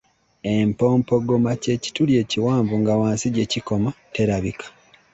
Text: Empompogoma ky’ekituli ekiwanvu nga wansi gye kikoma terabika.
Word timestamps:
Empompogoma 0.53 1.51
ky’ekituli 1.61 2.13
ekiwanvu 2.23 2.73
nga 2.81 2.93
wansi 2.99 3.27
gye 3.35 3.45
kikoma 3.51 3.89
terabika. 4.13 4.67